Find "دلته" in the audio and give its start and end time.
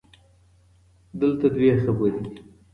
1.19-1.45